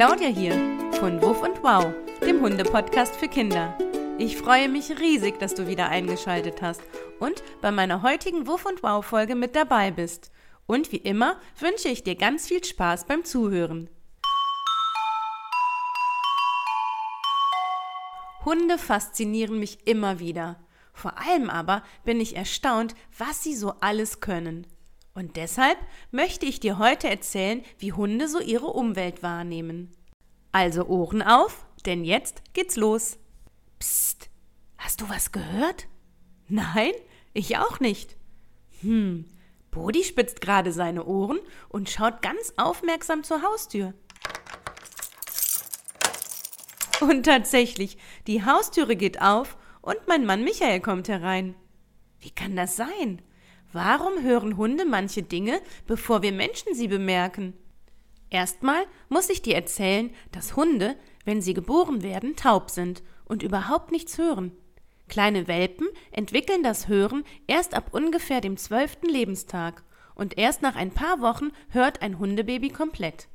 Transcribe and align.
Claudia 0.00 0.28
hier 0.28 0.54
von 0.92 1.20
Wuff 1.20 1.42
und 1.42 1.62
Wow, 1.62 1.92
dem 2.22 2.40
Hunde-Podcast 2.40 3.16
für 3.16 3.28
Kinder. 3.28 3.76
Ich 4.16 4.38
freue 4.38 4.66
mich 4.66 4.98
riesig, 4.98 5.38
dass 5.38 5.54
du 5.54 5.66
wieder 5.66 5.90
eingeschaltet 5.90 6.62
hast 6.62 6.80
und 7.18 7.42
bei 7.60 7.70
meiner 7.70 8.00
heutigen 8.00 8.46
Wuff 8.46 8.64
und 8.64 8.82
Wow 8.82 9.04
Folge 9.04 9.34
mit 9.34 9.54
dabei 9.54 9.90
bist. 9.90 10.32
Und 10.66 10.90
wie 10.90 10.96
immer 10.96 11.38
wünsche 11.58 11.90
ich 11.90 12.02
dir 12.02 12.14
ganz 12.14 12.48
viel 12.48 12.64
Spaß 12.64 13.04
beim 13.04 13.26
Zuhören. 13.26 13.90
Hunde 18.46 18.78
faszinieren 18.78 19.58
mich 19.58 19.86
immer 19.86 20.18
wieder. 20.18 20.56
Vor 20.94 21.18
allem 21.18 21.50
aber 21.50 21.82
bin 22.06 22.22
ich 22.22 22.36
erstaunt, 22.36 22.94
was 23.18 23.42
sie 23.42 23.54
so 23.54 23.74
alles 23.80 24.20
können. 24.20 24.66
Und 25.12 25.36
deshalb 25.36 25.76
möchte 26.10 26.46
ich 26.46 26.60
dir 26.60 26.78
heute 26.78 27.08
erzählen, 27.10 27.62
wie 27.78 27.92
Hunde 27.92 28.28
so 28.28 28.40
ihre 28.40 28.68
Umwelt 28.68 29.22
wahrnehmen. 29.22 29.94
Also 30.52 30.86
Ohren 30.86 31.22
auf, 31.22 31.64
denn 31.86 32.04
jetzt 32.04 32.42
geht's 32.52 32.76
los. 32.76 33.18
Psst, 33.78 34.28
hast 34.78 35.00
du 35.00 35.08
was 35.08 35.32
gehört? 35.32 35.86
Nein, 36.48 36.92
ich 37.32 37.56
auch 37.58 37.80
nicht. 37.80 38.16
Hm, 38.80 39.26
Bodi 39.70 40.02
spitzt 40.02 40.40
gerade 40.40 40.72
seine 40.72 41.04
Ohren 41.04 41.38
und 41.68 41.88
schaut 41.88 42.22
ganz 42.22 42.52
aufmerksam 42.56 43.22
zur 43.22 43.42
Haustür. 43.42 43.94
Und 47.00 47.24
tatsächlich, 47.24 47.96
die 48.26 48.44
Haustüre 48.44 48.96
geht 48.96 49.22
auf 49.22 49.56
und 49.80 49.96
mein 50.06 50.26
Mann 50.26 50.44
Michael 50.44 50.80
kommt 50.80 51.08
herein. 51.08 51.54
Wie 52.18 52.30
kann 52.30 52.56
das 52.56 52.76
sein? 52.76 53.22
Warum 53.72 54.22
hören 54.22 54.56
Hunde 54.56 54.84
manche 54.84 55.22
Dinge, 55.22 55.60
bevor 55.86 56.22
wir 56.22 56.32
Menschen 56.32 56.74
sie 56.74 56.88
bemerken? 56.88 57.54
Erstmal 58.30 58.84
muss 59.08 59.28
ich 59.28 59.42
dir 59.42 59.56
erzählen, 59.56 60.10
dass 60.32 60.56
Hunde, 60.56 60.96
wenn 61.24 61.42
sie 61.42 61.52
geboren 61.52 62.02
werden, 62.02 62.36
taub 62.36 62.70
sind 62.70 63.02
und 63.24 63.42
überhaupt 63.42 63.90
nichts 63.90 64.18
hören. 64.18 64.52
Kleine 65.08 65.48
Welpen 65.48 65.88
entwickeln 66.12 66.62
das 66.62 66.86
Hören 66.86 67.24
erst 67.48 67.74
ab 67.74 67.88
ungefähr 67.92 68.40
dem 68.40 68.56
zwölften 68.56 69.08
Lebenstag 69.08 69.82
und 70.14 70.38
erst 70.38 70.62
nach 70.62 70.76
ein 70.76 70.92
paar 70.92 71.20
Wochen 71.20 71.50
hört 71.70 72.02
ein 72.02 72.20
Hundebaby 72.20 72.70
komplett. 72.70 73.26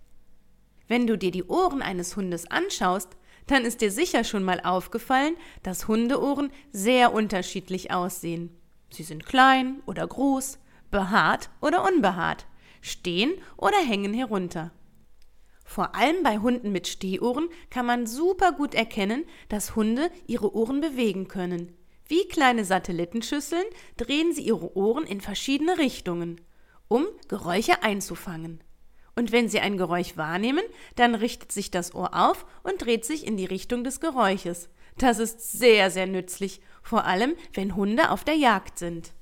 Wenn 0.87 1.07
du 1.07 1.17
dir 1.17 1.31
die 1.31 1.43
Ohren 1.43 1.81
eines 1.81 2.15
Hundes 2.15 2.49
anschaust, 2.49 3.09
dann 3.47 3.65
ist 3.65 3.81
dir 3.81 3.91
sicher 3.91 4.23
schon 4.23 4.43
mal 4.43 4.61
aufgefallen, 4.61 5.35
dass 5.63 5.87
Hundeohren 5.87 6.51
sehr 6.71 7.13
unterschiedlich 7.13 7.91
aussehen. 7.91 8.55
Sie 8.89 9.03
sind 9.03 9.25
klein 9.25 9.81
oder 9.85 10.07
groß, 10.07 10.57
behaart 10.91 11.49
oder 11.59 11.83
unbehaart, 11.83 12.45
stehen 12.81 13.33
oder 13.57 13.77
hängen 13.77 14.13
herunter. 14.13 14.71
Vor 15.65 15.95
allem 15.95 16.23
bei 16.23 16.37
Hunden 16.37 16.71
mit 16.71 16.87
Stehohren 16.87 17.49
kann 17.69 17.85
man 17.85 18.07
super 18.07 18.53
gut 18.53 18.75
erkennen, 18.75 19.25
dass 19.49 19.75
Hunde 19.75 20.09
ihre 20.27 20.55
Ohren 20.55 20.79
bewegen 20.79 21.27
können. 21.27 21.75
Wie 22.07 22.27
kleine 22.27 22.63
Satellitenschüsseln 22.63 23.65
drehen 23.97 24.31
sie 24.31 24.43
ihre 24.43 24.77
Ohren 24.77 25.05
in 25.05 25.21
verschiedene 25.21 25.79
Richtungen, 25.79 26.39
um 26.87 27.05
Geräusche 27.27 27.81
einzufangen. 27.81 28.63
Und 29.15 29.31
wenn 29.31 29.49
sie 29.49 29.59
ein 29.59 29.77
Geräusch 29.77 30.15
wahrnehmen, 30.17 30.63
dann 30.95 31.15
richtet 31.15 31.51
sich 31.51 31.71
das 31.71 31.95
Ohr 31.95 32.13
auf 32.13 32.45
und 32.63 32.85
dreht 32.85 33.05
sich 33.05 33.25
in 33.25 33.37
die 33.37 33.45
Richtung 33.45 33.83
des 33.83 33.99
Geräusches. 33.99 34.69
Das 34.97 35.19
ist 35.19 35.51
sehr, 35.51 35.89
sehr 35.89 36.05
nützlich, 36.05 36.61
vor 36.83 37.05
allem 37.05 37.35
wenn 37.53 37.75
Hunde 37.75 38.11
auf 38.11 38.23
der 38.23 38.35
Jagd 38.35 38.77
sind. 38.77 39.13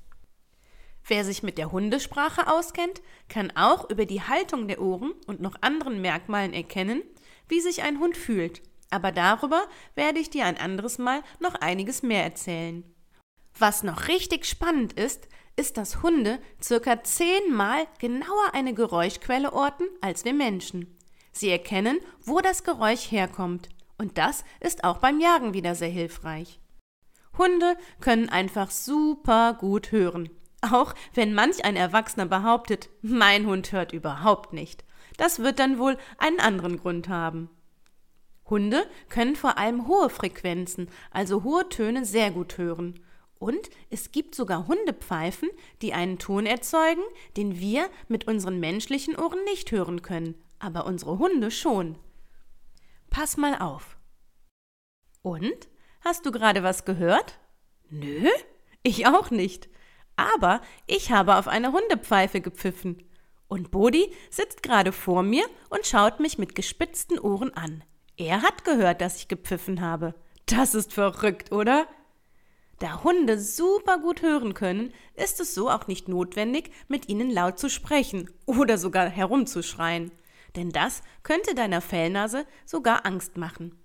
Wer 1.06 1.24
sich 1.24 1.42
mit 1.42 1.58
der 1.58 1.70
Hundesprache 1.70 2.50
auskennt, 2.50 3.02
kann 3.28 3.52
auch 3.56 3.90
über 3.90 4.06
die 4.06 4.22
Haltung 4.22 4.68
der 4.68 4.80
Ohren 4.80 5.12
und 5.26 5.40
noch 5.40 5.56
anderen 5.60 6.00
Merkmalen 6.00 6.54
erkennen, 6.54 7.02
wie 7.48 7.60
sich 7.60 7.82
ein 7.82 7.98
Hund 8.00 8.16
fühlt. 8.16 8.62
Aber 8.90 9.12
darüber 9.12 9.66
werde 9.94 10.18
ich 10.18 10.30
dir 10.30 10.46
ein 10.46 10.56
anderes 10.56 10.98
Mal 10.98 11.22
noch 11.40 11.56
einiges 11.56 12.02
mehr 12.02 12.24
erzählen. 12.24 12.84
Was 13.58 13.82
noch 13.82 14.08
richtig 14.08 14.46
spannend 14.46 14.94
ist, 14.94 15.28
ist, 15.56 15.76
dass 15.76 16.02
Hunde 16.02 16.40
circa 16.62 17.02
zehnmal 17.04 17.86
genauer 17.98 18.54
eine 18.54 18.74
Geräuschquelle 18.74 19.52
orten 19.52 19.84
als 20.00 20.24
wir 20.24 20.34
Menschen. 20.34 20.96
Sie 21.32 21.50
erkennen, 21.50 21.98
wo 22.24 22.40
das 22.40 22.64
Geräusch 22.64 23.10
herkommt. 23.10 23.68
Und 23.98 24.18
das 24.18 24.44
ist 24.60 24.84
auch 24.84 24.98
beim 24.98 25.20
Jagen 25.20 25.54
wieder 25.54 25.74
sehr 25.74 25.88
hilfreich. 25.88 26.60
Hunde 27.36 27.76
können 28.00 28.28
einfach 28.28 28.70
super 28.70 29.54
gut 29.54 29.92
hören. 29.92 30.30
Auch 30.72 30.94
wenn 31.12 31.34
manch 31.34 31.64
ein 31.64 31.76
Erwachsener 31.76 32.26
behauptet, 32.26 32.88
mein 33.02 33.46
Hund 33.46 33.72
hört 33.72 33.92
überhaupt 33.92 34.52
nicht. 34.52 34.84
Das 35.16 35.40
wird 35.40 35.58
dann 35.58 35.78
wohl 35.78 35.98
einen 36.18 36.40
anderen 36.40 36.78
Grund 36.78 37.08
haben. 37.08 37.50
Hunde 38.48 38.86
können 39.08 39.36
vor 39.36 39.58
allem 39.58 39.86
hohe 39.88 40.10
Frequenzen, 40.10 40.88
also 41.10 41.44
hohe 41.44 41.68
Töne, 41.68 42.04
sehr 42.04 42.30
gut 42.30 42.58
hören. 42.58 43.00
Und 43.38 43.70
es 43.90 44.12
gibt 44.12 44.34
sogar 44.34 44.66
Hundepfeifen, 44.66 45.50
die 45.82 45.92
einen 45.92 46.18
Ton 46.18 46.46
erzeugen, 46.46 47.02
den 47.36 47.58
wir 47.58 47.88
mit 48.08 48.26
unseren 48.26 48.60
menschlichen 48.60 49.16
Ohren 49.16 49.42
nicht 49.44 49.70
hören 49.70 50.02
können, 50.02 50.34
aber 50.58 50.86
unsere 50.86 51.18
Hunde 51.18 51.50
schon. 51.50 51.98
Pass 53.10 53.36
mal 53.36 53.58
auf. 53.58 53.96
Und? 55.22 55.68
Hast 56.00 56.26
du 56.26 56.32
gerade 56.32 56.62
was 56.62 56.84
gehört? 56.84 57.38
Nö, 57.90 58.28
ich 58.82 59.06
auch 59.06 59.30
nicht. 59.30 59.68
Aber 60.16 60.60
ich 60.86 61.10
habe 61.10 61.36
auf 61.36 61.48
eine 61.48 61.72
Hundepfeife 61.72 62.40
gepfiffen. 62.40 63.02
Und 63.48 63.70
Bodi 63.70 64.12
sitzt 64.30 64.62
gerade 64.62 64.92
vor 64.92 65.22
mir 65.22 65.44
und 65.70 65.86
schaut 65.86 66.20
mich 66.20 66.38
mit 66.38 66.54
gespitzten 66.54 67.18
Ohren 67.18 67.52
an. 67.54 67.84
Er 68.16 68.42
hat 68.42 68.64
gehört, 68.64 69.00
dass 69.00 69.18
ich 69.18 69.28
gepfiffen 69.28 69.80
habe. 69.80 70.14
Das 70.46 70.74
ist 70.74 70.92
verrückt, 70.92 71.52
oder? 71.52 71.86
Da 72.78 73.02
Hunde 73.02 73.38
super 73.38 73.98
gut 73.98 74.22
hören 74.22 74.54
können, 74.54 74.92
ist 75.14 75.40
es 75.40 75.54
so 75.54 75.70
auch 75.70 75.86
nicht 75.86 76.08
notwendig, 76.08 76.70
mit 76.88 77.08
ihnen 77.08 77.30
laut 77.30 77.58
zu 77.58 77.70
sprechen 77.70 78.30
oder 78.46 78.78
sogar 78.78 79.08
herumzuschreien 79.08 80.10
denn 80.56 80.70
das 80.70 81.02
könnte 81.22 81.54
deiner 81.54 81.80
Fellnase 81.80 82.46
sogar 82.64 83.06
Angst 83.06 83.36
machen. 83.36 83.76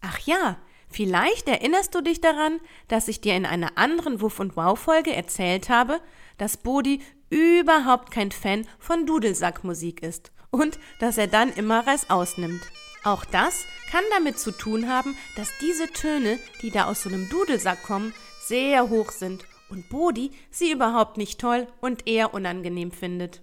Ach 0.00 0.18
ja, 0.20 0.58
vielleicht 0.90 1.48
erinnerst 1.48 1.94
du 1.94 2.00
dich 2.00 2.20
daran, 2.20 2.60
dass 2.88 3.08
ich 3.08 3.20
dir 3.20 3.36
in 3.36 3.46
einer 3.46 3.76
anderen 3.76 4.20
Wuff 4.20 4.40
und 4.40 4.56
Wow 4.56 4.78
Folge 4.78 5.14
erzählt 5.14 5.68
habe, 5.68 6.00
dass 6.36 6.56
Bodi 6.56 7.00
überhaupt 7.30 8.10
kein 8.10 8.30
Fan 8.30 8.66
von 8.78 9.06
Dudelsackmusik 9.06 10.02
ist 10.02 10.32
und 10.50 10.78
dass 11.00 11.18
er 11.18 11.26
dann 11.26 11.52
immer 11.52 11.86
Reis 11.86 12.10
ausnimmt. 12.10 12.62
Auch 13.04 13.24
das 13.24 13.64
kann 13.90 14.04
damit 14.12 14.38
zu 14.38 14.50
tun 14.50 14.88
haben, 14.88 15.16
dass 15.36 15.48
diese 15.60 15.86
Töne, 15.88 16.38
die 16.62 16.70
da 16.70 16.86
aus 16.86 17.02
so 17.02 17.08
einem 17.08 17.28
Dudelsack 17.28 17.82
kommen, 17.82 18.14
sehr 18.46 18.88
hoch 18.88 19.10
sind 19.10 19.44
und 19.70 19.88
Bodi 19.88 20.30
sie 20.50 20.72
überhaupt 20.72 21.16
nicht 21.16 21.40
toll 21.40 21.68
und 21.80 22.06
eher 22.06 22.34
unangenehm 22.34 22.90
findet. 22.90 23.42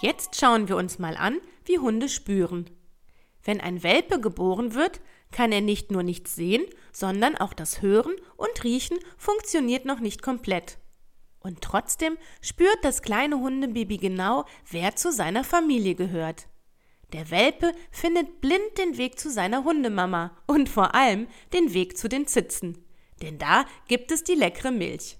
Jetzt 0.00 0.38
schauen 0.38 0.68
wir 0.68 0.76
uns 0.76 0.98
mal 0.98 1.16
an, 1.16 1.38
wie 1.64 1.78
Hunde 1.78 2.08
spüren. 2.08 2.70
Wenn 3.44 3.60
ein 3.60 3.82
Welpe 3.82 4.20
geboren 4.20 4.74
wird, 4.74 5.00
kann 5.30 5.52
er 5.52 5.60
nicht 5.60 5.90
nur 5.90 6.02
nichts 6.02 6.34
sehen, 6.34 6.64
sondern 6.92 7.36
auch 7.36 7.52
das 7.52 7.82
Hören 7.82 8.14
und 8.36 8.64
Riechen 8.64 8.98
funktioniert 9.18 9.84
noch 9.84 10.00
nicht 10.00 10.22
komplett. 10.22 10.78
Und 11.40 11.60
trotzdem 11.60 12.16
spürt 12.40 12.78
das 12.82 13.02
kleine 13.02 13.38
Hundebaby 13.38 13.98
genau, 13.98 14.46
wer 14.70 14.96
zu 14.96 15.12
seiner 15.12 15.44
Familie 15.44 15.94
gehört. 15.94 16.48
Der 17.12 17.30
Welpe 17.30 17.72
findet 17.90 18.40
blind 18.40 18.78
den 18.78 18.96
Weg 18.96 19.18
zu 19.18 19.30
seiner 19.30 19.62
Hundemama 19.64 20.36
und 20.46 20.68
vor 20.68 20.94
allem 20.94 21.28
den 21.52 21.74
Weg 21.74 21.98
zu 21.98 22.08
den 22.08 22.26
Zitzen. 22.26 22.78
Denn 23.20 23.38
da 23.38 23.66
gibt 23.88 24.10
es 24.10 24.24
die 24.24 24.34
leckere 24.34 24.72
Milch. 24.72 25.18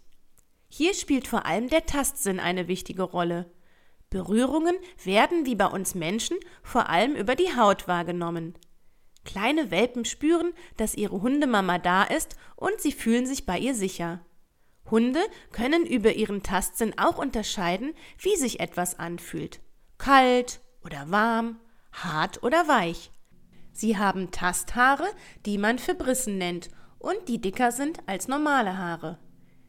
Hier 0.68 0.94
spielt 0.94 1.28
vor 1.28 1.46
allem 1.46 1.68
der 1.68 1.86
Tastsinn 1.86 2.40
eine 2.40 2.68
wichtige 2.68 3.02
Rolle. 3.02 3.53
Berührungen 4.14 4.76
werden 5.02 5.44
wie 5.44 5.56
bei 5.56 5.66
uns 5.66 5.96
Menschen 5.96 6.36
vor 6.62 6.88
allem 6.88 7.16
über 7.16 7.34
die 7.34 7.56
Haut 7.56 7.88
wahrgenommen. 7.88 8.54
Kleine 9.24 9.72
Welpen 9.72 10.04
spüren, 10.04 10.52
dass 10.76 10.94
ihre 10.94 11.20
Hundemama 11.20 11.78
da 11.78 12.04
ist 12.04 12.36
und 12.54 12.80
sie 12.80 12.92
fühlen 12.92 13.26
sich 13.26 13.44
bei 13.44 13.58
ihr 13.58 13.74
sicher. 13.74 14.20
Hunde 14.88 15.18
können 15.50 15.84
über 15.84 16.12
ihren 16.12 16.44
Tastsinn 16.44 16.96
auch 16.96 17.18
unterscheiden, 17.18 17.92
wie 18.18 18.36
sich 18.36 18.60
etwas 18.60 19.00
anfühlt. 19.00 19.60
Kalt 19.98 20.60
oder 20.84 21.10
warm, 21.10 21.58
hart 21.90 22.44
oder 22.44 22.68
weich. 22.68 23.10
Sie 23.72 23.98
haben 23.98 24.30
Tasthaare, 24.30 25.08
die 25.44 25.58
man 25.58 25.80
Fibrissen 25.80 26.38
nennt 26.38 26.68
und 27.00 27.16
die 27.26 27.40
dicker 27.40 27.72
sind 27.72 27.98
als 28.06 28.28
normale 28.28 28.78
Haare. 28.78 29.18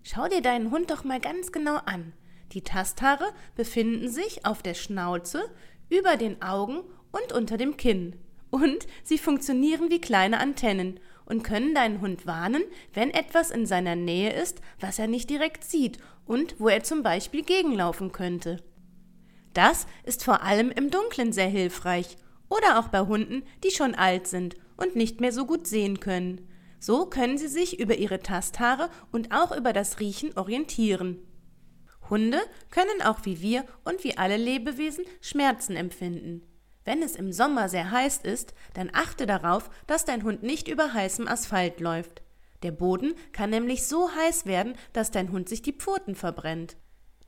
Schau 0.03 0.27
dir 0.27 0.43
deinen 0.43 0.69
Hund 0.69 0.91
doch 0.91 1.03
mal 1.03 1.19
ganz 1.19 1.51
genau 1.51 1.77
an. 1.77 2.13
Die 2.55 2.61
Tasthaare 2.61 3.33
befinden 3.55 4.07
sich 4.07 4.45
auf 4.45 4.63
der 4.63 4.75
Schnauze, 4.75 5.43
über 5.89 6.15
den 6.15 6.41
Augen 6.41 6.79
und 7.11 7.33
unter 7.33 7.57
dem 7.57 7.75
Kinn. 7.75 8.15
Und 8.49 8.87
sie 9.03 9.17
funktionieren 9.17 9.89
wie 9.89 9.99
kleine 9.99 10.39
Antennen 10.39 11.01
und 11.25 11.43
können 11.43 11.75
deinen 11.75 11.99
Hund 11.99 12.25
warnen, 12.25 12.63
wenn 12.93 13.11
etwas 13.11 13.51
in 13.51 13.65
seiner 13.65 13.97
Nähe 13.97 14.31
ist, 14.31 14.61
was 14.79 14.99
er 14.99 15.07
nicht 15.07 15.29
direkt 15.29 15.65
sieht 15.65 15.97
und 16.25 16.55
wo 16.57 16.69
er 16.69 16.83
zum 16.83 17.03
Beispiel 17.03 17.43
gegenlaufen 17.43 18.13
könnte. 18.13 18.63
das 19.53 19.85
ist 20.03 20.23
vor 20.23 20.41
allem 20.41 20.71
im 20.71 20.91
Dunkeln 20.91 21.33
sehr 21.33 21.47
hilfreich 21.47 22.17
oder 22.49 22.79
auch 22.79 22.87
bei 22.87 23.01
Hunden, 23.01 23.43
die 23.63 23.71
schon 23.71 23.95
alt 23.95 24.27
sind 24.27 24.55
und 24.77 24.95
nicht 24.95 25.19
mehr 25.19 25.31
so 25.31 25.45
gut 25.45 25.67
sehen 25.67 25.99
können. 25.99 26.47
So 26.79 27.05
können 27.05 27.37
sie 27.37 27.47
sich 27.47 27.79
über 27.79 27.95
ihre 27.95 28.19
Tasthaare 28.19 28.89
und 29.11 29.31
auch 29.33 29.55
über 29.55 29.73
das 29.73 29.99
Riechen 29.99 30.37
orientieren. 30.37 31.24
Hunde 32.09 32.39
können 32.71 33.01
auch 33.03 33.19
wie 33.23 33.41
wir 33.41 33.65
und 33.83 34.03
wie 34.03 34.17
alle 34.17 34.37
Lebewesen 34.37 35.05
Schmerzen 35.21 35.75
empfinden. 35.75 36.43
Wenn 36.83 37.01
es 37.01 37.15
im 37.15 37.31
Sommer 37.31 37.67
sehr 37.67 37.89
heiß 37.89 38.17
ist, 38.17 38.53
dann 38.75 38.91
achte 38.93 39.25
darauf, 39.25 39.69
dass 39.87 40.05
dein 40.05 40.23
Hund 40.23 40.43
nicht 40.43 40.67
über 40.67 40.93
heißem 40.93 41.27
Asphalt 41.27 41.79
läuft. 41.79 42.21
Der 42.61 42.71
Boden 42.71 43.15
kann 43.31 43.49
nämlich 43.49 43.87
so 43.87 44.09
heiß 44.11 44.45
werden, 44.45 44.75
dass 44.93 45.11
dein 45.11 45.31
Hund 45.31 45.49
sich 45.49 45.61
die 45.61 45.73
Pfoten 45.73 46.15
verbrennt. 46.15 46.77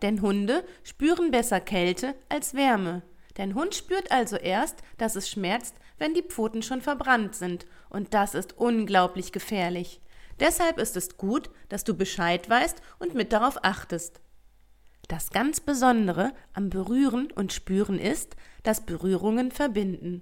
Denn 0.01 0.21
Hunde 0.21 0.63
spüren 0.83 1.31
besser 1.31 1.59
Kälte 1.59 2.15
als 2.29 2.53
Wärme. 2.53 3.01
Dein 3.33 3.55
Hund 3.55 3.75
spürt 3.75 4.11
also 4.11 4.35
erst, 4.35 4.81
dass 4.97 5.15
es 5.15 5.29
schmerzt, 5.29 5.75
wenn 5.97 6.13
die 6.13 6.23
Pfoten 6.23 6.61
schon 6.61 6.81
verbrannt 6.81 7.35
sind, 7.35 7.65
und 7.89 8.13
das 8.13 8.35
ist 8.35 8.57
unglaublich 8.57 9.31
gefährlich. 9.31 10.01
Deshalb 10.39 10.77
ist 10.77 10.95
es 10.95 11.17
gut, 11.17 11.49
dass 11.69 11.83
du 11.83 11.95
Bescheid 11.95 12.47
weißt 12.47 12.81
und 12.99 13.15
mit 13.15 13.33
darauf 13.33 13.63
achtest. 13.63 14.21
Das 15.07 15.29
ganz 15.29 15.61
Besondere 15.61 16.33
am 16.53 16.69
Berühren 16.69 17.31
und 17.31 17.53
Spüren 17.53 17.97
ist, 17.97 18.35
dass 18.63 18.85
Berührungen 18.85 19.51
verbinden. 19.51 20.21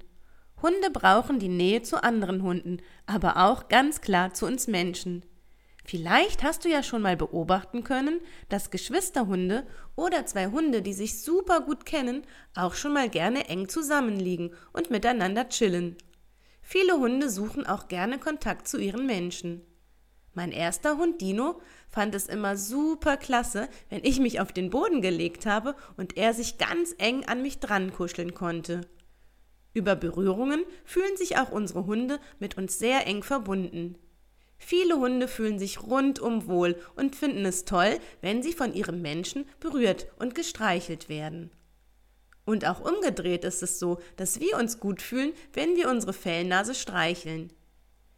Hunde 0.62 0.92
brauchen 0.92 1.40
die 1.40 1.50
Nähe 1.50 1.82
zu 1.82 2.04
anderen 2.04 2.44
Hunden, 2.44 2.78
aber 3.08 3.38
auch 3.38 3.68
ganz 3.68 4.02
klar 4.02 4.34
zu 4.34 4.46
uns 4.46 4.68
Menschen. 4.68 5.26
Vielleicht 5.84 6.44
hast 6.44 6.66
du 6.66 6.70
ja 6.70 6.82
schon 6.82 7.02
mal 7.02 7.18
beobachten 7.18 7.84
können, 7.84 8.20
dass 8.50 8.72
Geschwisterhunde 8.72 9.68
oder 9.96 10.26
zwei 10.26 10.48
Hunde, 10.48 10.82
die 10.82 10.94
sich 10.94 11.22
super 11.22 11.62
gut 11.62 11.86
kennen, 11.86 12.24
auch 12.56 12.74
schon 12.74 12.94
mal 12.94 13.10
gerne 13.10 13.50
eng 13.50 13.70
zusammenliegen 13.70 14.52
und 14.74 14.90
miteinander 14.90 15.50
chillen. 15.50 15.96
Viele 16.62 16.94
Hunde 16.94 17.30
suchen 17.30 17.68
auch 17.68 17.88
gerne 17.88 18.18
Kontakt 18.18 18.68
zu 18.68 18.80
ihren 18.80 19.06
Menschen. 19.06 19.62
Mein 20.34 20.52
erster 20.52 20.98
Hund 20.98 21.22
Dino 21.22 21.62
fand 21.96 22.14
es 22.14 22.28
immer 22.28 22.58
super 22.58 23.16
klasse, 23.16 23.70
wenn 23.90 24.04
ich 24.04 24.20
mich 24.20 24.42
auf 24.42 24.52
den 24.52 24.70
Boden 24.70 25.02
gelegt 25.02 25.46
habe 25.46 25.76
und 25.96 26.18
er 26.18 26.34
sich 26.34 26.58
ganz 26.58 26.94
eng 26.98 27.24
an 27.24 27.42
mich 27.42 27.60
dran 27.60 27.94
kuscheln 27.94 28.34
konnte. 28.34 28.82
Über 29.74 29.96
Berührungen 29.96 30.66
fühlen 30.84 31.16
sich 31.16 31.38
auch 31.38 31.54
unsere 31.54 31.86
Hunde 31.86 32.20
mit 32.38 32.58
uns 32.58 32.80
sehr 32.80 33.08
eng 33.08 33.24
verbunden. 33.24 33.98
Viele 34.58 34.98
Hunde 34.98 35.30
fühlen 35.30 35.58
sich 35.58 35.84
rundum 35.84 36.48
wohl 36.48 36.76
und 36.98 37.16
finden 37.16 37.46
es 37.46 37.64
toll, 37.64 37.98
wenn 38.20 38.44
sie 38.44 38.52
von 38.52 38.74
ihrem 38.74 39.02
Menschen 39.02 39.46
berührt 39.62 40.08
und 40.20 40.36
gestreichelt 40.36 41.08
werden. 41.08 41.50
Und 42.44 42.66
auch 42.66 42.82
umgedreht 42.82 43.46
ist 43.46 43.64
es 43.64 43.80
so, 43.80 44.00
dass 44.18 44.42
wir 44.42 44.58
uns 44.58 44.82
gut 44.82 45.02
fühlen, 45.02 45.32
wenn 45.54 45.78
wir 45.78 45.90
unsere 45.90 46.14
Fellnase 46.14 46.76
streicheln. 46.76 47.54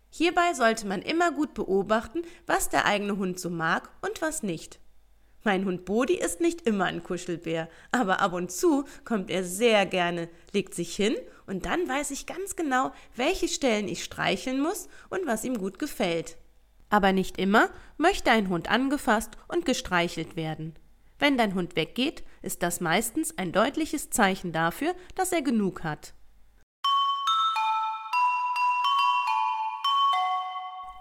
Hierbei 0.09 0.53
sollte 0.53 0.87
man 0.87 1.01
immer 1.01 1.31
gut 1.31 1.53
beobachten, 1.53 2.21
was 2.45 2.69
der 2.69 2.85
eigene 2.85 3.17
Hund 3.17 3.39
so 3.39 3.49
mag 3.49 3.89
und 4.01 4.21
was 4.21 4.43
nicht. 4.43 4.79
Mein 5.43 5.65
Hund 5.65 5.85
Bodi 5.85 6.15
ist 6.15 6.41
nicht 6.41 6.67
immer 6.67 6.85
ein 6.85 7.03
Kuschelbär, 7.03 7.69
aber 7.91 8.19
ab 8.19 8.33
und 8.33 8.51
zu 8.51 8.83
kommt 9.05 9.29
er 9.29 9.43
sehr 9.43 9.85
gerne, 9.85 10.29
legt 10.51 10.73
sich 10.73 10.95
hin 10.95 11.15
und 11.45 11.65
dann 11.65 11.87
weiß 11.87 12.11
ich 12.11 12.25
ganz 12.25 12.55
genau, 12.55 12.91
welche 13.15 13.47
Stellen 13.47 13.87
ich 13.87 14.03
streicheln 14.03 14.59
muss 14.59 14.89
und 15.09 15.25
was 15.25 15.45
ihm 15.45 15.57
gut 15.57 15.79
gefällt. 15.79 16.37
Aber 16.89 17.13
nicht 17.13 17.37
immer 17.37 17.69
möchte 17.97 18.31
ein 18.31 18.49
Hund 18.49 18.69
angefasst 18.69 19.37
und 19.47 19.65
gestreichelt 19.65 20.35
werden. 20.35 20.73
Wenn 21.19 21.37
dein 21.37 21.55
Hund 21.55 21.75
weggeht, 21.75 22.23
ist 22.41 22.61
das 22.61 22.79
meistens 22.79 23.37
ein 23.37 23.51
deutliches 23.51 24.09
Zeichen 24.09 24.51
dafür, 24.51 24.93
dass 25.15 25.31
er 25.31 25.41
genug 25.41 25.83
hat. 25.83 26.13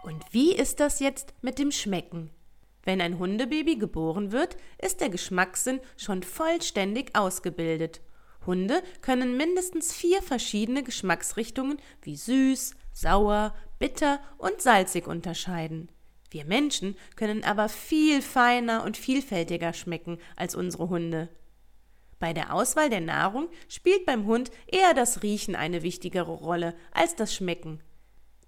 Und 0.07 0.25
wie 0.31 0.55
ist 0.55 0.79
das 0.79 1.01
jetzt 1.01 1.35
mit 1.43 1.59
dem 1.59 1.73
Schmecken? 1.73 2.31
Wenn 2.85 3.01
ein 3.01 3.19
Hundebaby 3.19 3.75
geboren 3.75 4.31
wird, 4.31 4.57
ist 4.81 5.01
der 5.01 5.09
Geschmackssinn 5.09 5.81
schon 5.97 6.23
vollständig 6.23 7.17
ausgebildet. 7.17 8.01
Hunde 8.47 8.85
können 9.03 9.37
mindestens 9.37 9.93
vier 9.93 10.23
verschiedene 10.23 10.85
Geschmacksrichtungen 10.85 11.81
wie 12.03 12.15
süß, 12.15 12.77
sauer, 12.93 13.53
bitter 13.81 14.21
und 14.39 14.63
salzig 14.63 15.09
unterscheiden. 15.09 15.91
Wir 16.31 16.45
Menschen 16.45 16.95
können 17.17 17.43
aber 17.43 17.69
viel 17.69 18.23
feiner 18.23 18.85
und 18.85 18.97
vielfältiger 18.97 19.73
schmecken 19.73 20.19
als 20.37 20.55
unsere 20.55 20.89
Hunde. 20.89 21.31
Bei 22.21 22.33
der 22.33 22.55
Auswahl 22.55 22.91
der 22.91 23.01
Nahrung 23.01 23.49
spielt 23.67 24.07
beim 24.07 24.25
Hund 24.27 24.53
eher 24.69 24.95
das 24.95 25.25
Riechen 25.25 25.57
eine 25.57 25.83
wichtigere 25.83 26.31
Rolle 26.31 26.77
als 26.93 27.17
das 27.17 27.35
Schmecken. 27.35 27.83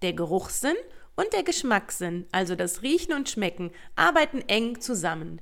Der 0.02 0.12
Geruchssinn 0.12 0.76
und 1.18 1.32
der 1.32 1.42
Geschmackssinn, 1.42 2.26
also 2.30 2.54
das 2.54 2.82
Riechen 2.82 3.12
und 3.12 3.28
Schmecken, 3.28 3.72
arbeiten 3.96 4.40
eng 4.46 4.80
zusammen. 4.80 5.40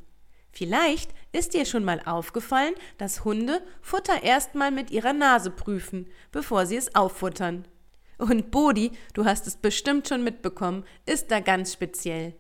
Vielleicht 0.50 1.10
ist 1.32 1.52
dir 1.52 1.66
schon 1.66 1.84
mal 1.84 2.00
aufgefallen, 2.06 2.72
dass 2.96 3.26
Hunde 3.26 3.60
Futter 3.82 4.22
erstmal 4.22 4.70
mit 4.70 4.90
ihrer 4.90 5.12
Nase 5.12 5.50
prüfen, 5.50 6.06
bevor 6.32 6.64
sie 6.64 6.76
es 6.76 6.94
auffuttern. 6.94 7.68
Und 8.16 8.50
Bodi, 8.50 8.92
du 9.12 9.26
hast 9.26 9.46
es 9.46 9.56
bestimmt 9.56 10.08
schon 10.08 10.24
mitbekommen, 10.24 10.86
ist 11.04 11.30
da 11.30 11.40
ganz 11.40 11.74
speziell. 11.74 12.34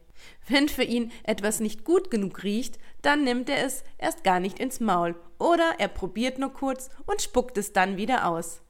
Wenn 0.48 0.70
für 0.70 0.84
ihn 0.84 1.12
etwas 1.22 1.60
nicht 1.60 1.84
gut 1.84 2.10
genug 2.10 2.42
riecht, 2.42 2.78
dann 3.02 3.22
nimmt 3.22 3.50
er 3.50 3.66
es 3.66 3.84
erst 3.98 4.24
gar 4.24 4.40
nicht 4.40 4.58
ins 4.58 4.80
Maul 4.80 5.14
oder 5.38 5.74
er 5.76 5.88
probiert 5.88 6.38
nur 6.38 6.54
kurz 6.54 6.88
und 7.04 7.20
spuckt 7.20 7.58
es 7.58 7.74
dann 7.74 7.98
wieder 7.98 8.26
aus. 8.26 8.62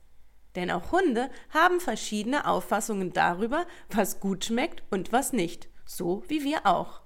Denn 0.57 0.71
auch 0.71 0.91
Hunde 0.91 1.31
haben 1.51 1.81
verschiedene 1.81 2.47
Auffassungen 2.47 3.13
darüber, 3.13 3.67
was 3.91 4.21
gut 4.21 4.47
schmeckt 4.47 4.83
und 4.91 5.13
was 5.13 5.33
nicht, 5.33 5.69
so 5.85 6.25
wie 6.29 6.43
wir 6.43 6.67
auch. 6.67 7.03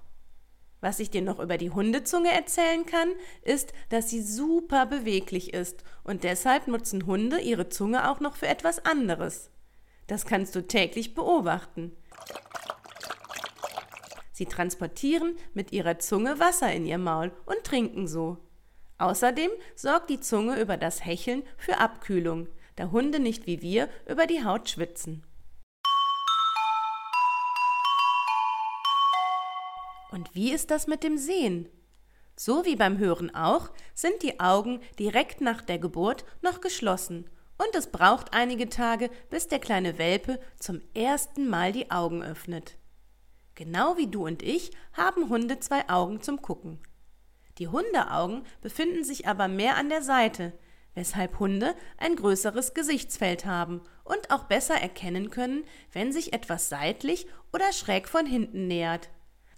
Was 0.79 0.99
ich 0.99 1.11
dir 1.11 1.21
noch 1.21 1.39
über 1.39 1.57
die 1.57 1.69
Hundezunge 1.69 2.31
erzählen 2.31 2.85
kann, 2.87 3.09
ist, 3.43 3.71
dass 3.89 4.09
sie 4.09 4.21
super 4.21 4.87
beweglich 4.87 5.53
ist 5.53 5.83
und 6.03 6.23
deshalb 6.23 6.67
nutzen 6.67 7.05
Hunde 7.05 7.39
ihre 7.39 7.69
Zunge 7.69 8.09
auch 8.09 8.19
noch 8.19 8.35
für 8.35 8.47
etwas 8.47 8.83
anderes. 8.83 9.51
Das 10.07 10.25
kannst 10.25 10.55
du 10.55 10.65
täglich 10.65 11.13
beobachten. 11.13 11.95
Sie 14.31 14.47
transportieren 14.47 15.35
mit 15.53 15.71
ihrer 15.71 15.99
Zunge 15.99 16.39
Wasser 16.39 16.73
in 16.73 16.85
ihr 16.87 16.97
Maul 16.97 17.31
und 17.45 17.63
trinken 17.63 18.07
so. 18.07 18.37
Außerdem 18.97 19.51
sorgt 19.75 20.09
die 20.09 20.19
Zunge 20.19 20.59
über 20.59 20.77
das 20.77 21.05
Hecheln 21.05 21.43
für 21.57 21.77
Abkühlung, 21.77 22.47
da 22.75 22.91
Hunde 22.91 23.19
nicht 23.19 23.47
wie 23.47 23.61
wir 23.61 23.89
über 24.07 24.27
die 24.27 24.43
Haut 24.43 24.69
schwitzen. 24.69 25.23
Und 30.11 30.35
wie 30.35 30.51
ist 30.51 30.71
das 30.71 30.87
mit 30.87 31.03
dem 31.03 31.17
Sehen? 31.17 31.69
So 32.35 32.65
wie 32.65 32.75
beim 32.75 32.97
Hören 32.97 33.33
auch, 33.33 33.69
sind 33.93 34.23
die 34.23 34.39
Augen 34.39 34.81
direkt 34.99 35.41
nach 35.41 35.61
der 35.61 35.79
Geburt 35.79 36.25
noch 36.41 36.59
geschlossen 36.59 37.29
und 37.57 37.75
es 37.75 37.87
braucht 37.87 38.33
einige 38.33 38.69
Tage, 38.69 39.09
bis 39.29 39.47
der 39.47 39.59
kleine 39.59 39.97
Welpe 39.97 40.39
zum 40.59 40.81
ersten 40.95 41.47
Mal 41.47 41.71
die 41.71 41.91
Augen 41.91 42.23
öffnet. 42.23 42.77
Genau 43.55 43.97
wie 43.97 44.07
du 44.07 44.25
und 44.25 44.41
ich 44.41 44.71
haben 44.93 45.29
Hunde 45.29 45.59
zwei 45.59 45.87
Augen 45.87 46.21
zum 46.21 46.41
Gucken. 46.41 46.79
Die 47.59 47.67
Hundeaugen 47.67 48.43
befinden 48.61 49.03
sich 49.03 49.27
aber 49.27 49.47
mehr 49.47 49.75
an 49.75 49.89
der 49.89 50.01
Seite, 50.01 50.53
weshalb 50.93 51.39
Hunde 51.39 51.75
ein 51.97 52.15
größeres 52.15 52.73
Gesichtsfeld 52.73 53.45
haben 53.45 53.81
und 54.03 54.31
auch 54.31 54.43
besser 54.43 54.75
erkennen 54.75 55.29
können, 55.29 55.63
wenn 55.91 56.11
sich 56.11 56.33
etwas 56.33 56.69
seitlich 56.69 57.27
oder 57.53 57.71
schräg 57.73 58.07
von 58.07 58.25
hinten 58.25 58.67
nähert. 58.67 59.09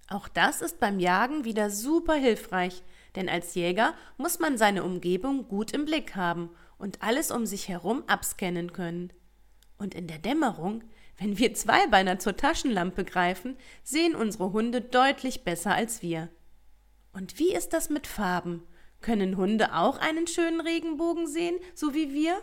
Auch 0.10 0.28
das 0.28 0.62
ist 0.62 0.80
beim 0.80 1.00
Jagen 1.00 1.46
wieder 1.46 1.70
super 1.70 2.16
hilfreich, 2.16 2.84
denn 3.16 3.30
als 3.30 3.56
Jäger 3.56 3.94
muss 4.18 4.40
man 4.40 4.58
seine 4.58 4.84
Umgebung 4.84 5.48
gut 5.48 5.72
im 5.72 5.86
Blick 5.86 6.16
haben 6.16 6.50
und 6.78 7.02
alles 7.02 7.32
um 7.32 7.46
sich 7.46 7.68
herum 7.70 8.04
abscannen 8.08 8.74
können. 8.74 9.14
Und 9.78 9.96
in 9.96 10.08
der 10.08 10.20
Dämmerung, 10.20 10.84
wenn 11.18 11.38
wir 11.38 11.54
Zweibeiner 11.54 12.20
zur 12.20 12.36
Taschenlampe 12.36 13.06
greifen, 13.06 13.58
sehen 13.84 14.16
unsere 14.16 14.52
Hunde 14.52 14.82
deutlich 14.82 15.44
besser 15.44 15.74
als 15.74 16.02
wir. 16.02 16.30
Und 17.14 17.40
wie 17.40 17.54
ist 17.54 17.74
das 17.74 17.90
mit 17.90 18.08
Farben? 18.08 18.64
Können 19.04 19.36
Hunde 19.36 19.76
auch 19.76 19.98
einen 19.98 20.28
schönen 20.28 20.62
Regenbogen 20.62 21.28
sehen, 21.28 21.60
so 21.76 21.94
wie 21.94 22.14
wir? 22.14 22.42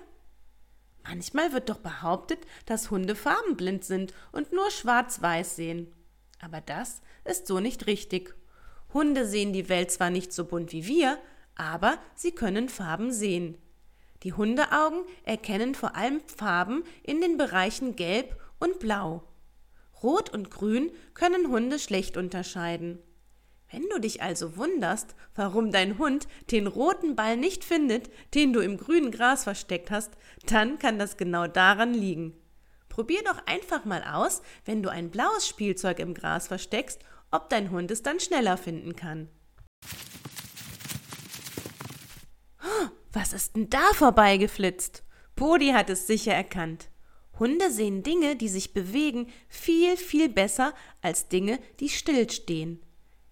Manchmal 1.02 1.54
wird 1.54 1.70
doch 1.70 1.78
behauptet, 1.78 2.40
dass 2.66 2.90
Hunde 2.90 3.14
farbenblind 3.14 3.82
sind 3.82 4.12
und 4.30 4.52
nur 4.52 4.70
schwarz-weiß 4.70 5.56
sehen. 5.56 5.90
Aber 6.38 6.60
das 6.60 7.00
ist 7.24 7.46
so 7.46 7.60
nicht 7.60 7.86
richtig. 7.86 8.36
Hunde 8.92 9.24
sehen 9.26 9.54
die 9.54 9.70
Welt 9.70 9.90
zwar 9.90 10.10
nicht 10.10 10.34
so 10.34 10.44
bunt 10.44 10.72
wie 10.72 10.86
wir, 10.86 11.18
aber 11.54 11.96
sie 12.14 12.32
können 12.32 12.68
Farben 12.68 13.10
sehen. 13.10 13.56
Die 14.22 14.34
Hundeaugen 14.34 15.04
erkennen 15.24 15.74
vor 15.74 15.96
allem 15.96 16.20
Farben 16.26 16.84
in 17.02 17.22
den 17.22 17.38
Bereichen 17.38 17.96
Gelb 17.96 18.38
und 18.58 18.80
Blau. 18.80 19.22
Rot 20.02 20.28
und 20.28 20.50
Grün 20.50 20.92
können 21.14 21.48
Hunde 21.48 21.78
schlecht 21.78 22.18
unterscheiden. 22.18 22.98
Wenn 23.70 23.88
du 23.88 24.00
dich 24.00 24.20
also 24.20 24.56
wunderst, 24.56 25.14
warum 25.36 25.70
dein 25.70 25.98
Hund 25.98 26.26
den 26.50 26.66
roten 26.66 27.14
Ball 27.14 27.36
nicht 27.36 27.62
findet, 27.62 28.10
den 28.34 28.52
du 28.52 28.60
im 28.60 28.76
grünen 28.76 29.12
Gras 29.12 29.44
versteckt 29.44 29.92
hast, 29.92 30.10
dann 30.46 30.80
kann 30.80 30.98
das 30.98 31.16
genau 31.16 31.46
daran 31.46 31.94
liegen. 31.94 32.34
Probier 32.88 33.22
doch 33.22 33.46
einfach 33.46 33.84
mal 33.84 34.02
aus, 34.02 34.42
wenn 34.64 34.82
du 34.82 34.90
ein 34.90 35.10
blaues 35.10 35.46
Spielzeug 35.46 36.00
im 36.00 36.14
Gras 36.14 36.48
versteckst, 36.48 37.00
ob 37.30 37.48
dein 37.48 37.70
Hund 37.70 37.92
es 37.92 38.02
dann 38.02 38.18
schneller 38.18 38.56
finden 38.56 38.96
kann. 38.96 39.28
Was 43.12 43.32
ist 43.32 43.54
denn 43.54 43.70
da 43.70 43.92
vorbeigeflitzt? 43.94 45.04
Bodi 45.36 45.68
hat 45.70 45.90
es 45.90 46.08
sicher 46.08 46.34
erkannt. 46.34 46.90
Hunde 47.38 47.70
sehen 47.70 48.02
Dinge, 48.02 48.34
die 48.34 48.48
sich 48.48 48.74
bewegen, 48.74 49.28
viel, 49.48 49.96
viel 49.96 50.28
besser 50.28 50.74
als 51.00 51.28
Dinge, 51.28 51.60
die 51.78 51.88
stillstehen. 51.88 52.82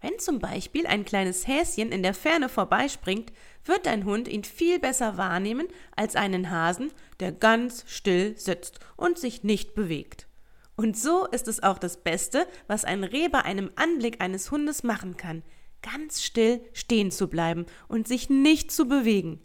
Wenn 0.00 0.18
zum 0.18 0.38
Beispiel 0.38 0.86
ein 0.86 1.04
kleines 1.04 1.46
Häschen 1.48 1.90
in 1.90 2.02
der 2.02 2.14
Ferne 2.14 2.48
vorbeispringt, 2.48 3.32
wird 3.64 3.86
dein 3.86 4.04
Hund 4.04 4.28
ihn 4.28 4.44
viel 4.44 4.78
besser 4.78 5.16
wahrnehmen 5.16 5.66
als 5.96 6.14
einen 6.14 6.50
Hasen, 6.50 6.92
der 7.18 7.32
ganz 7.32 7.84
still 7.88 8.36
sitzt 8.38 8.78
und 8.96 9.18
sich 9.18 9.42
nicht 9.42 9.74
bewegt. 9.74 10.28
Und 10.76 10.96
so 10.96 11.26
ist 11.26 11.48
es 11.48 11.62
auch 11.62 11.78
das 11.78 11.96
Beste, 11.96 12.46
was 12.68 12.84
ein 12.84 13.02
Reh 13.02 13.28
bei 13.28 13.42
einem 13.42 13.72
Anblick 13.74 14.22
eines 14.22 14.52
Hundes 14.52 14.84
machen 14.84 15.16
kann, 15.16 15.42
ganz 15.82 16.22
still 16.22 16.60
stehen 16.72 17.10
zu 17.10 17.28
bleiben 17.28 17.66
und 17.88 18.06
sich 18.06 18.30
nicht 18.30 18.70
zu 18.70 18.86
bewegen. 18.86 19.40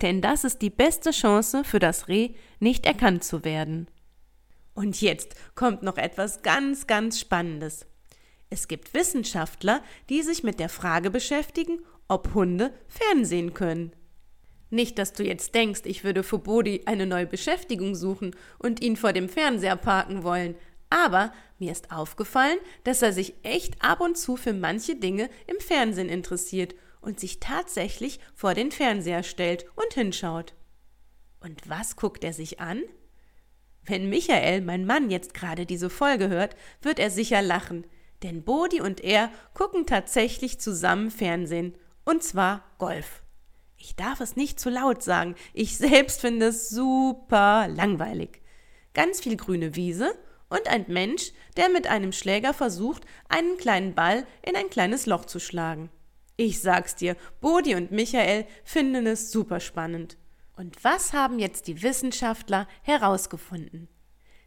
Denn 0.00 0.22
das 0.22 0.44
ist 0.44 0.62
die 0.62 0.70
beste 0.70 1.10
Chance 1.10 1.64
für 1.64 1.78
das 1.78 2.08
Reh, 2.08 2.30
nicht 2.60 2.86
erkannt 2.86 3.24
zu 3.24 3.44
werden. 3.44 3.88
Und 4.72 5.00
jetzt 5.02 5.34
kommt 5.54 5.82
noch 5.82 5.98
etwas 5.98 6.42
ganz, 6.42 6.86
ganz 6.86 7.20
Spannendes. 7.20 7.84
Es 8.50 8.68
gibt 8.68 8.94
Wissenschaftler, 8.94 9.82
die 10.08 10.22
sich 10.22 10.42
mit 10.42 10.58
der 10.58 10.68
Frage 10.68 11.10
beschäftigen, 11.10 11.80
ob 12.08 12.34
Hunde 12.34 12.72
Fernsehen 12.88 13.52
können. 13.52 13.92
Nicht, 14.70 14.98
dass 14.98 15.12
du 15.12 15.22
jetzt 15.22 15.54
denkst, 15.54 15.82
ich 15.84 16.04
würde 16.04 16.22
für 16.22 16.38
Bodi 16.38 16.82
eine 16.86 17.06
neue 17.06 17.26
Beschäftigung 17.26 17.94
suchen 17.94 18.34
und 18.58 18.82
ihn 18.82 18.96
vor 18.96 19.12
dem 19.12 19.28
Fernseher 19.28 19.76
parken 19.76 20.22
wollen. 20.22 20.56
Aber 20.90 21.32
mir 21.58 21.72
ist 21.72 21.90
aufgefallen, 21.90 22.58
dass 22.84 23.02
er 23.02 23.12
sich 23.12 23.34
echt 23.42 23.82
ab 23.82 24.00
und 24.00 24.16
zu 24.16 24.36
für 24.36 24.52
manche 24.52 24.96
Dinge 24.96 25.28
im 25.46 25.58
Fernsehen 25.60 26.08
interessiert 26.08 26.74
und 27.00 27.20
sich 27.20 27.40
tatsächlich 27.40 28.20
vor 28.34 28.54
den 28.54 28.70
Fernseher 28.70 29.22
stellt 29.22 29.66
und 29.76 29.94
hinschaut. 29.94 30.54
Und 31.40 31.68
was 31.68 31.96
guckt 31.96 32.24
er 32.24 32.32
sich 32.32 32.60
an? 32.60 32.82
Wenn 33.84 34.10
Michael, 34.10 34.60
mein 34.60 34.84
Mann, 34.84 35.10
jetzt 35.10 35.32
gerade 35.34 35.64
diese 35.64 35.88
Folge 35.88 36.28
hört, 36.28 36.56
wird 36.82 36.98
er 36.98 37.10
sicher 37.10 37.40
lachen. 37.40 37.86
Denn 38.22 38.42
Bodi 38.42 38.80
und 38.80 39.02
er 39.02 39.30
gucken 39.54 39.86
tatsächlich 39.86 40.60
zusammen 40.60 41.10
Fernsehen. 41.10 41.76
Und 42.04 42.22
zwar 42.22 42.64
Golf. 42.78 43.22
Ich 43.76 43.94
darf 43.94 44.20
es 44.20 44.34
nicht 44.34 44.58
zu 44.58 44.70
laut 44.70 45.02
sagen. 45.02 45.36
Ich 45.54 45.76
selbst 45.76 46.20
finde 46.20 46.46
es 46.46 46.68
super 46.68 47.68
langweilig. 47.68 48.42
Ganz 48.92 49.20
viel 49.20 49.36
grüne 49.36 49.76
Wiese 49.76 50.12
und 50.48 50.66
ein 50.68 50.86
Mensch, 50.88 51.32
der 51.56 51.68
mit 51.68 51.86
einem 51.86 52.12
Schläger 52.12 52.54
versucht, 52.54 53.04
einen 53.28 53.56
kleinen 53.56 53.94
Ball 53.94 54.26
in 54.44 54.56
ein 54.56 54.70
kleines 54.70 55.06
Loch 55.06 55.24
zu 55.26 55.38
schlagen. 55.38 55.90
Ich 56.36 56.60
sag's 56.60 56.96
dir, 56.96 57.16
Bodi 57.40 57.74
und 57.74 57.90
Michael 57.92 58.46
finden 58.64 59.06
es 59.06 59.30
super 59.30 59.60
spannend. 59.60 60.16
Und 60.56 60.82
was 60.82 61.12
haben 61.12 61.38
jetzt 61.38 61.68
die 61.68 61.82
Wissenschaftler 61.82 62.66
herausgefunden? 62.82 63.88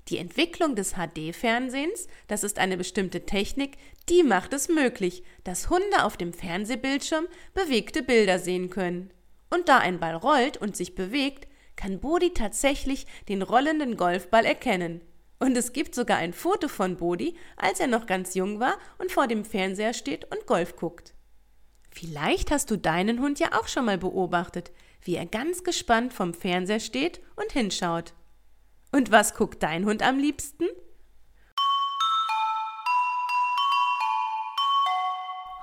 Die 0.07 0.17
Entwicklung 0.17 0.75
des 0.75 0.93
HD-Fernsehens, 0.93 2.07
das 2.27 2.43
ist 2.43 2.59
eine 2.59 2.77
bestimmte 2.77 3.25
Technik, 3.25 3.77
die 4.09 4.23
macht 4.23 4.53
es 4.53 4.67
möglich, 4.67 5.23
dass 5.43 5.69
Hunde 5.69 6.03
auf 6.03 6.17
dem 6.17 6.33
Fernsehbildschirm 6.33 7.27
bewegte 7.53 8.03
Bilder 8.03 8.39
sehen 8.39 8.69
können. 8.69 9.11
Und 9.49 9.69
da 9.69 9.77
ein 9.77 9.99
Ball 9.99 10.15
rollt 10.15 10.57
und 10.57 10.75
sich 10.75 10.95
bewegt, 10.95 11.47
kann 11.75 11.99
Bodi 11.99 12.33
tatsächlich 12.33 13.05
den 13.29 13.41
rollenden 13.41 13.97
Golfball 13.97 14.45
erkennen. 14.45 15.01
Und 15.39 15.57
es 15.57 15.73
gibt 15.73 15.95
sogar 15.95 16.17
ein 16.17 16.33
Foto 16.33 16.67
von 16.67 16.97
Bodi, 16.97 17.35
als 17.57 17.79
er 17.79 17.87
noch 17.87 18.05
ganz 18.05 18.35
jung 18.35 18.59
war 18.59 18.77
und 18.99 19.11
vor 19.11 19.27
dem 19.27 19.43
Fernseher 19.43 19.93
steht 19.93 20.25
und 20.25 20.45
Golf 20.45 20.75
guckt. 20.75 21.13
Vielleicht 21.89 22.51
hast 22.51 22.71
du 22.71 22.77
deinen 22.77 23.19
Hund 23.19 23.39
ja 23.39 23.59
auch 23.59 23.67
schon 23.67 23.85
mal 23.85 23.97
beobachtet, 23.97 24.71
wie 25.01 25.15
er 25.15 25.25
ganz 25.25 25.63
gespannt 25.63 26.13
vom 26.13 26.33
Fernseher 26.33 26.79
steht 26.79 27.21
und 27.35 27.51
hinschaut. 27.51 28.13
Und 28.93 29.09
was 29.09 29.35
guckt 29.35 29.63
dein 29.63 29.85
Hund 29.85 30.03
am 30.03 30.19
liebsten? 30.19 30.65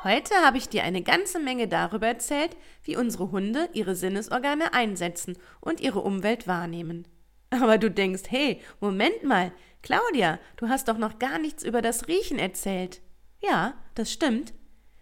Heute 0.03 0.35
habe 0.37 0.57
ich 0.57 0.69
dir 0.71 0.85
eine 0.85 1.03
ganze 1.03 1.39
Menge 1.39 1.69
darüber 1.69 2.07
erzählt, 2.07 2.57
wie 2.85 2.97
unsere 2.97 3.31
Hunde 3.31 3.69
ihre 3.75 3.95
Sinnesorgane 3.95 4.73
einsetzen 4.73 5.37
und 5.61 5.81
ihre 5.81 6.01
Umwelt 6.01 6.47
wahrnehmen. 6.47 7.07
Aber 7.51 7.77
du 7.77 7.91
denkst, 7.91 8.23
hey, 8.29 8.63
Moment 8.81 9.25
mal, 9.25 9.53
Claudia, 9.83 10.39
du 10.57 10.69
hast 10.69 10.89
doch 10.89 10.99
noch 10.99 11.19
gar 11.19 11.39
nichts 11.39 11.63
über 11.63 11.83
das 11.83 12.09
Riechen 12.09 12.39
erzählt. 12.39 13.03
Ja, 13.43 13.75
das 13.95 14.11
stimmt, 14.11 14.55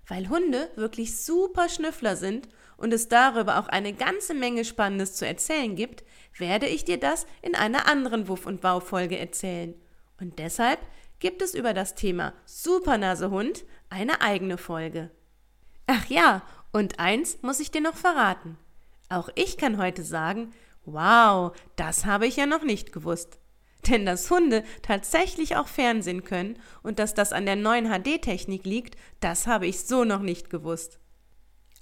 weil 0.08 0.28
Hunde 0.28 0.70
wirklich 0.74 1.22
super 1.22 1.68
Schnüffler 1.68 2.16
sind 2.16 2.48
und 2.76 2.92
es 2.92 3.08
darüber 3.08 3.58
auch 3.58 3.68
eine 3.68 3.92
ganze 3.92 4.34
Menge 4.34 4.64
Spannendes 4.64 5.14
zu 5.14 5.26
erzählen 5.26 5.76
gibt, 5.76 6.04
werde 6.36 6.66
ich 6.66 6.84
dir 6.84 6.98
das 6.98 7.26
in 7.42 7.54
einer 7.54 7.88
anderen 7.88 8.28
Wuff- 8.28 8.46
und 8.46 8.62
Wow-Folge 8.62 9.18
erzählen. 9.18 9.74
Und 10.20 10.38
deshalb 10.38 10.80
gibt 11.18 11.42
es 11.42 11.54
über 11.54 11.72
das 11.72 11.94
Thema 11.94 12.32
Supernasehund 12.44 13.64
eine 13.88 14.20
eigene 14.20 14.58
Folge. 14.58 15.10
Ach 15.86 16.06
ja, 16.06 16.42
und 16.72 16.98
eins 16.98 17.42
muss 17.42 17.60
ich 17.60 17.70
dir 17.70 17.80
noch 17.80 17.96
verraten. 17.96 18.58
Auch 19.08 19.28
ich 19.34 19.56
kann 19.56 19.78
heute 19.78 20.02
sagen, 20.02 20.52
wow, 20.84 21.52
das 21.76 22.04
habe 22.04 22.26
ich 22.26 22.36
ja 22.36 22.46
noch 22.46 22.62
nicht 22.62 22.92
gewusst. 22.92 23.38
Denn 23.88 24.04
dass 24.04 24.30
Hunde 24.30 24.64
tatsächlich 24.82 25.56
auch 25.56 25.68
Fernsehen 25.68 26.24
können 26.24 26.58
und 26.82 26.98
dass 26.98 27.14
das 27.14 27.32
an 27.32 27.46
der 27.46 27.56
neuen 27.56 27.88
HD-Technik 27.88 28.64
liegt, 28.64 28.96
das 29.20 29.46
habe 29.46 29.66
ich 29.66 29.84
so 29.84 30.04
noch 30.04 30.22
nicht 30.22 30.50
gewusst. 30.50 30.98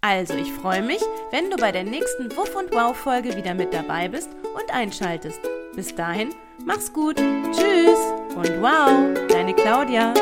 Also, 0.07 0.35
ich 0.35 0.53
freue 0.53 0.83
mich, 0.83 1.01
wenn 1.31 1.49
du 1.49 1.57
bei 1.57 1.73
der 1.73 1.83
nächsten 1.83 2.31
Wuff 2.37 2.55
und 2.55 2.71
Wow 2.73 2.95
Folge 2.95 3.35
wieder 3.39 3.55
mit 3.55 3.73
dabei 3.73 4.07
bist 4.07 4.29
und 4.55 4.71
einschaltest. 4.71 5.41
Bis 5.75 5.95
dahin, 5.95 6.29
mach's 6.63 6.93
gut. 6.93 7.17
Tschüss 7.17 7.99
und 8.37 8.61
wow, 8.61 8.91
deine 9.31 9.55
Claudia. 9.55 10.13